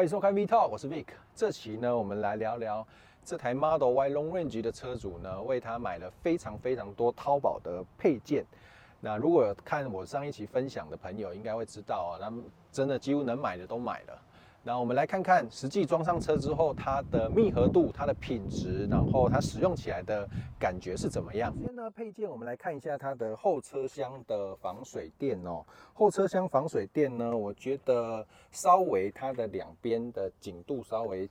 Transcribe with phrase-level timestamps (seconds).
[0.00, 1.04] 欢迎收看 V Talk，我是 Vic。
[1.36, 2.86] 这期呢，我们来聊聊
[3.22, 8.42] 这台 Model Y Long Range 的车主呢，为他买了非常非常多淘宝的配件。
[8.98, 12.42] 那如果看我上一期分享的朋友，应该会知道啊，他们
[12.72, 14.22] 真的几乎能买的都买了。
[14.62, 20.28] 那我们来看看实际装上车之后，它的密合度、它的品质，然后它使用起来的
[20.58, 21.50] 感觉是怎么样？
[21.54, 25.64] 首先呢，配件我们来看一下它的后车厢的防水垫哦。
[25.94, 31.26] 后车厢防水垫呢，我觉得稍微它的两边的紧度稍微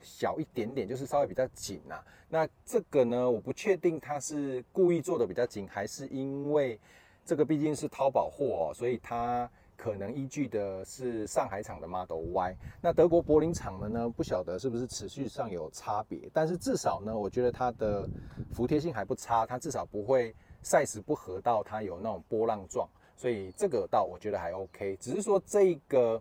[0.00, 2.02] 小一点点，就是稍微比较紧呐。
[2.28, 6.80] 那这个呢，我不确定它是故意做的比较紧，还是因为
[7.24, 9.48] 这个毕竟是淘宝货哦，所以它。
[9.76, 14.08] 可能依据的是上海厂的 Model Y，那德国柏林厂的呢？
[14.08, 18.08] 不晓得是不是持续上有差别，但是至少呢，我觉得它的
[18.52, 20.34] 服帖性还不差，它至少不会
[20.64, 24.96] size 不合到它有那种波浪状，所以这个倒我觉得还 OK。
[24.96, 26.20] 只是说这个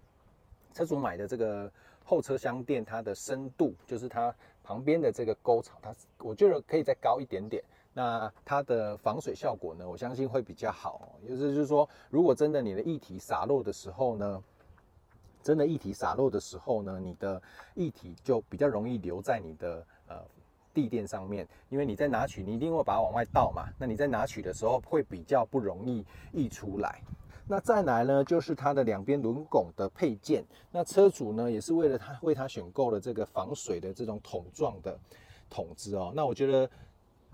[0.74, 1.72] 车主买的这个
[2.04, 7.64] 后车厢垫，它的深度就是它旁边的这个沟槽，它我觉得可以再高一点点。
[7.98, 11.18] 那它的防水效果呢，我相信会比较好。
[11.24, 14.44] 也就是说，如果真的你的液体洒落的时候呢，
[15.42, 17.42] 真的液体洒落的时候呢，你的
[17.76, 20.18] 液体就比较容易留在你的呃
[20.74, 23.70] 地垫上面，因为你在拿取，你一定会把它往外倒嘛。
[23.80, 27.02] 那你在拿取的时候会比较不容易溢出来。
[27.48, 30.44] 那再来呢，就是它的两边轮拱的配件。
[30.70, 35.00] 那车主呢，也是为了他为他选购了这个防水的这种桶状的
[35.50, 36.12] 桶子哦。
[36.14, 36.70] 那我觉得。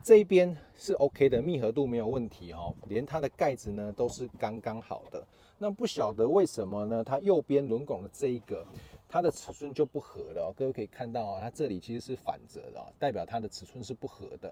[0.04, 5.24] 这一边是 OK 的，密合度没有问题哦，连它的盖子呢都是刚刚好的。
[5.60, 7.04] 那不晓得为什么呢？
[7.04, 8.66] 它右边轮拱的这一个，
[9.08, 10.52] 它的尺寸就不合了。
[10.58, 14.52] 各位可以看到啊，它这里其实是反折的，代表它的尺寸是不合的。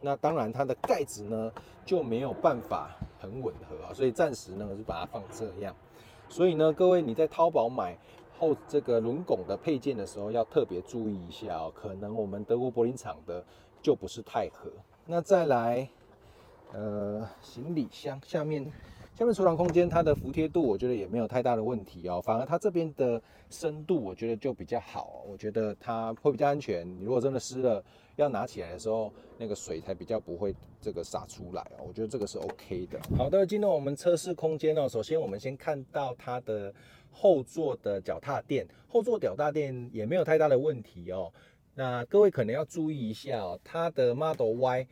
[0.00, 1.52] 那当然，它的盖子呢
[1.84, 5.76] 就没有办法很吻合啊，所以暂时呢我就把它放这样。
[6.30, 7.98] 所以呢，各位你在淘宝买。
[8.38, 13.44] 后这个轮拱的配件的时候要特别注意一下哦，可能我们德国柏林厂的
[13.82, 14.70] 就不是太合。
[15.06, 15.88] 那再来，
[16.72, 18.64] 呃，行李箱下面，
[19.14, 26.88] 下面储藏空间它的服帖度我觉得也没有太大的问题哦，反而它这边的深度我觉得就比较好，我觉得它会比较安全。
[26.98, 27.82] 你如果真的湿了，
[28.16, 33.00] 要拿起来的时候，那个水才比较不会这个洒出来哦，我觉得这个是 OK 的。
[33.16, 36.74] 好的，进入我们测试空间哦，首先我们先看到它的。
[37.18, 41.32] 后座的脚踏垫，后座脚踏垫也没有太大的问题哦。
[41.74, 44.86] 那各位可能要注意一下哦，它的 Model Y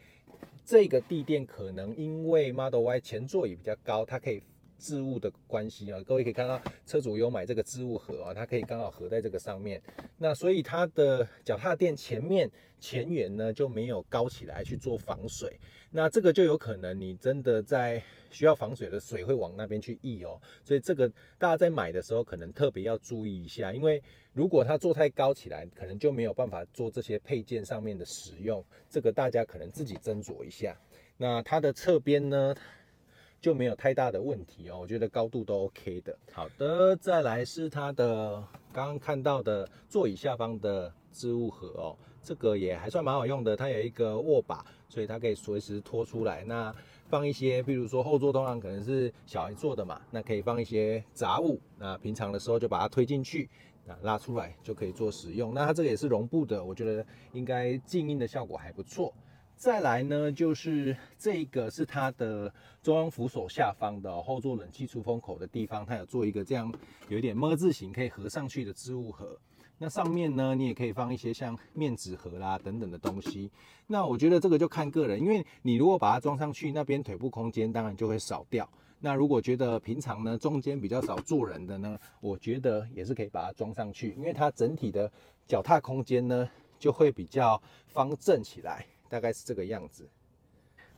[0.65, 4.43] 这个地垫可能因为 Model Y 前座椅比较高，它可以。
[4.79, 9.81] 置物的关系啊，各位可以看到车主有买这个置物盒啊，它可以刚好合在这个上面。
[10.19, 15.59] 那所以它的脚踏垫前面前缘呢就没有高起来去做防水，
[15.91, 20.41] 那这个就有可能你真的在需要防水的水会往那边去溢哦。
[20.65, 21.09] 所以这个
[21.39, 24.03] 大家在买的时候可能特别要注意一下，因为
[24.33, 28.65] 如果它做太高起来，可能就没有办法做这些配件上面的使用。
[28.91, 30.77] 这个大家可能自己斟酌一下。
[31.17, 32.55] 那它的侧边呢？
[33.45, 36.17] 就没有太大的问题哦，我觉得高度都 OK 的。
[36.33, 46.43] 好的，再来是它的刚刚看到的座椅下方的置物盒哦，这个也还算蛮好用的，它有一个握把，所以它可以随时拖出来。
[46.45, 46.75] 那
[47.11, 53.51] 放一些，比如说后座通常可能是小孩坐的嘛，那可以放一些杂物，那平常的时候就把它推进去，
[53.85, 55.53] 那拉出来就可以做使用。
[55.53, 57.05] 那它这个也是绒布的，我觉得
[57.35, 59.13] 应该静音的效果还不错。
[59.57, 66.71] 再来呢，就是这个是它的中央扶手下方的后座冷气出风口的地方，它有做一个这样
[67.09, 69.39] 有一点 ㄇ 字形可以合上去的置物盒。
[69.79, 73.51] 那上面呢，你也可以放一些像面纸盒啦等等的东西。
[73.87, 78.69] 那我觉得这个就看个人，因为你如果把它装上去，那边腿部空间当然就会少掉。
[79.01, 85.11] 那如果觉得平常呢中间比较少坐人的呢，我觉得也是可以把它装上去，因为它整体的
[85.47, 86.49] 脚踏空间呢
[86.79, 88.87] 就会比较方正起来。
[89.15, 90.09] 大概是这个样子。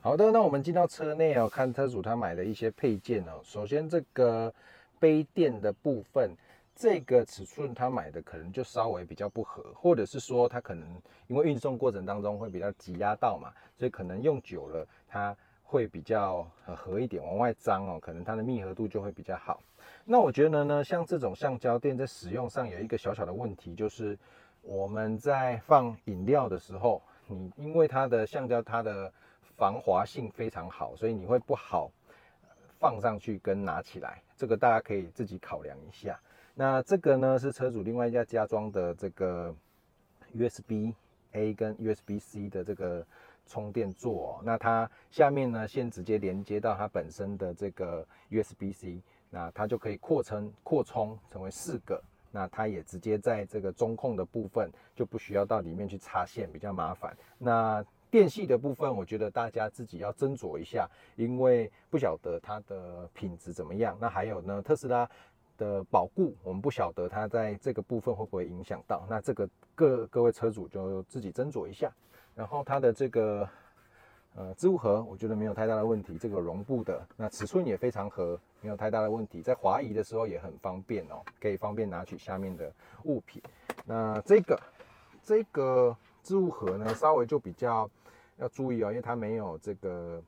[0.01, 3.39] 好的，那我们进到车内哦，看车主他买的一些配件哦。
[3.43, 4.51] 首先这个
[4.97, 6.31] 杯垫的部分，
[6.75, 19.61] 这个尺寸他买的可能就稍微比较不合，或者是说他可能因为运送过程当中会比较挤压到嘛，所以可能用久了它会比较合一点，往外张哦，可能它的密合度就会比较好。
[20.05, 24.17] 那我觉得呢，像这种橡胶垫在使用上有一个小小的问题，就是
[24.63, 26.99] 我们在放饮料的时候。
[27.27, 29.11] 你因为它的橡胶，它的
[29.55, 31.91] 防滑性非常好，所以你会不好
[32.79, 36.19] 放上去跟拿起来，这个大家可以自己考量一下。
[36.53, 39.55] 那这个呢是车主另外一家加装的这个
[40.33, 40.93] USB
[41.33, 43.05] A 跟 USB C 的这个
[43.45, 57.15] 充电座哦，那它下面呢线直接连接到它本身的这个 USB C，那它就可以扩充扩充成为四个，那它也直接在这个中控的部分就不需要到里面去插线，比较麻烦。
[57.37, 63.97] 那电系的部分，我觉得大家自己要斟酌一下，因为不晓得它的品质怎么样。
[63.99, 65.09] 那还有呢，特斯拉
[65.57, 69.05] 的保固，我们不晓得它在这个部分会不会影响到。
[69.09, 71.91] 那这个各各位车主就自己斟酌一下。
[72.33, 73.49] 然后它的这个
[74.37, 82.71] 呃置物盒，我觉得没有太大的问题，这个绒布的，那尺寸也非常合，没有太大的问题，在滑移的时候也很方便哦，可以方便拿取下面的
[83.03, 83.41] 物品。
[83.85, 84.57] 那这个
[85.21, 85.97] 这个。
[86.23, 87.89] 置物盒呢，稍微就比较
[88.35, 90.21] 要注意哦，因为它没有这个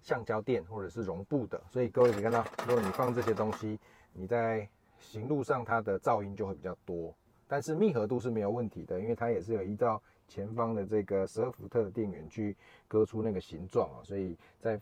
[0.00, 3.78] 橡胶垫或者是绒布的，所以各位可以看到，如果你放这些东西，
[4.12, 4.68] 你在
[4.98, 7.14] 行路上它的噪音就会比较多。
[7.46, 12.56] 但是密合度是没有问题的，因为它也是有依照前方的这个十二伏特的电源去
[12.88, 14.80] 割出那个形状啊，所以在。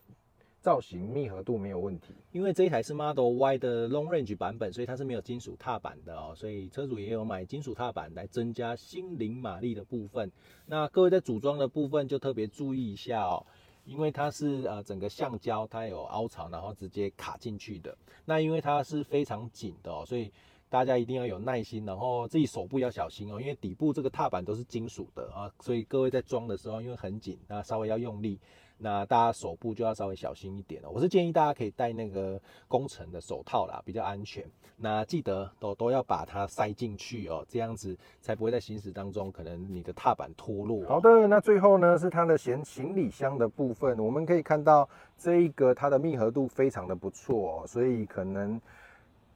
[0.61, 10.31] 造型密合度没有问题，因为这一台是 Model Y 的 Long Range 版本，所以它是没有金属踏板的哦，所以车主也有买金属踏板来增加心灵马力的部分。
[10.67, 13.47] 那各位在组装的部分就特别注意一下哦，
[13.85, 17.97] 因为它是呃整个橡胶它有凹槽，然后直接卡进去的。
[18.25, 20.31] 那因为它是非常紧的哦，所以
[20.70, 28.38] 大家一定要有耐心，然后自己手部要小心哦，因为底部这个踏板都是金属的啊，所以各位在装的时候因为很紧，那稍微要用力。
[28.81, 30.88] 那大家手部就要稍微小心一点了。
[30.88, 34.44] 我是建议大家可以戴那个工程的手套啦，比较安全。
[34.76, 40.87] 那记得都都要把它塞进去哦，这样子才不会在行驶当中可能你的踏板脱落。
[40.87, 48.61] 好的，那最后呢是它的行行李箱的部分，我们可以看到这一个它的密合度非常的不错，所以可能。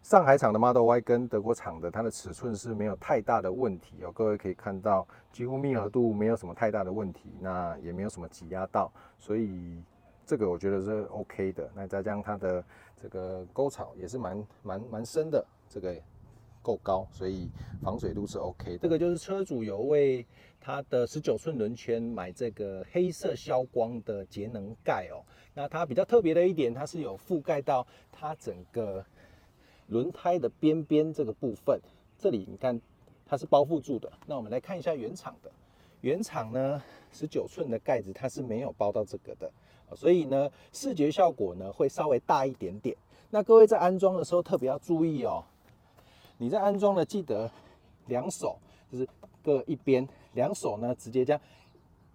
[0.02, 4.10] 上海厂的 Model Y 跟德国厂的，它的尺寸是没有太大的问题哦。
[4.10, 9.80] 各位可以看到，几乎密合度没有什么太大的问题，那也没有什么挤压到，所以
[10.26, 11.70] 这个我觉得是 OK 的。
[11.72, 12.64] 那再加上它的
[13.00, 15.94] 这个沟槽也是蛮蛮蛮深的，这个
[16.62, 17.48] 够高，所以
[17.80, 18.78] 防水度是 OK 的。
[18.78, 20.26] 这个就是车主有为
[20.60, 25.22] 它的十九寸轮圈买这个黑色消光的节能盖哦。
[25.54, 29.02] 那它比较特别的一点，它是有覆盖到它整个。
[29.92, 31.78] 轮胎的边边这个部分，
[32.18, 32.80] 这里你看
[33.26, 34.10] 它是包覆住的。
[34.26, 35.52] 那我们来看一下原厂的，
[36.00, 39.52] 原厂呢十九寸的盖子它是没有包到这个的，
[39.94, 42.96] 所以呢视觉效果呢会稍微大一点点。
[43.28, 45.44] 那各位在安装的时候特别要注意哦，
[46.38, 47.50] 你在安装的记得
[48.06, 48.58] 两手
[48.90, 49.06] 就是
[49.44, 51.42] 各一边，两手呢直接这样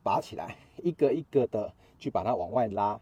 [0.02, 3.00] 拔起来，一个一个的去把它往外拉，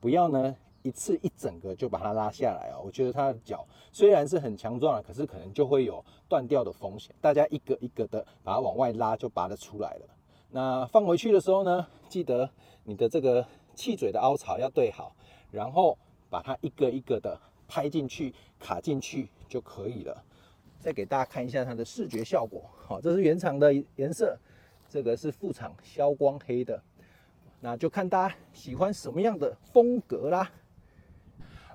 [0.00, 0.56] 不要呢。
[0.82, 2.78] 一次一整个就把它拉下来啊！
[2.84, 7.14] 我觉得它的脚虽然是很强壮的，可是可能就会有断掉的风险。
[7.20, 10.06] 大家一个一个的把它往外拉，就拔得出来了。
[10.50, 12.48] 那放回去的时候呢，记得
[12.84, 15.14] 你的这个气嘴的凹槽要对好，
[15.50, 15.96] 然后
[16.28, 20.24] 把它一个一个的拍进去、卡进去就可以了。
[20.78, 24.36] 再给大家看一下它的视觉效果，好，这是原厂的颜色，
[24.88, 26.82] 这个是副厂消光黑的，
[27.60, 30.50] 那就看大家喜欢什么样的风格啦。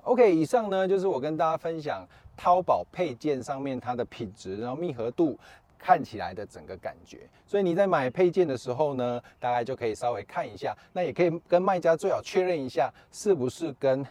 [0.02, 2.06] OK，以上呢就是我跟大家分享
[2.36, 5.38] 淘宝配件上面它的品质，然后密合度
[5.78, 7.28] 看起来的整个感觉。
[7.46, 14.06] 所以你在买配件的时候呢，大概就可以稍微看一下，那也可以跟卖家最好确认一下，是不是跟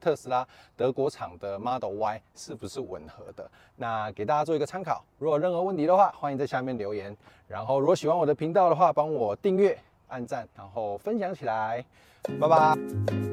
[0.00, 0.46] 特斯拉
[0.76, 3.50] 德国厂的 Model Y 是不是吻合的。
[3.76, 5.04] 那给大家做一个参考。
[5.18, 7.14] 如果任何问题的话，欢迎在下面留言。
[7.46, 9.78] 然后如果喜欢我的频道的话，帮我订阅、
[10.08, 11.84] 按赞，然后分享起来。
[12.40, 13.29] 拜拜。